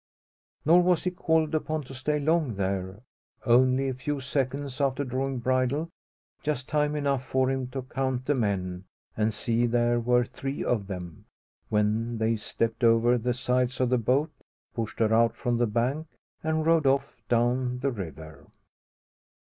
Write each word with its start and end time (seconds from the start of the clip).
Nor 0.65 0.81
was 0.81 1.03
he 1.03 1.11
called 1.11 1.53
upon 1.53 1.83
to 1.83 1.93
stay 1.93 2.19
long 2.19 2.55
there 2.55 3.03
only 3.45 3.87
a 3.87 3.93
few 3.93 4.19
seconds 4.19 4.81
after 4.81 5.03
drawing 5.03 5.37
bridle 5.37 5.91
just 6.41 6.67
time 6.67 6.95
enough 6.95 7.23
for 7.23 7.51
him 7.51 7.67
to 7.67 7.83
count 7.83 8.25
the 8.25 8.33
men, 8.33 8.85
and 9.15 9.31
see 9.31 9.67
there 9.67 9.99
were 9.99 10.25
three 10.25 10.63
of 10.63 10.87
them 10.87 11.25
when 11.69 12.17
they 12.17 12.35
stepped 12.35 12.83
over 12.83 13.15
the 13.15 13.35
sides 13.35 13.79
of 13.79 13.89
the 13.91 13.99
boat, 13.99 14.31
pushed 14.73 14.97
her 14.97 15.13
out 15.13 15.35
from 15.35 15.59
the 15.59 15.67
bank, 15.67 16.07
and 16.43 16.65
rowed 16.65 16.87
off 16.87 17.15
down 17.29 17.77
the 17.81 17.91
river. 17.91 18.47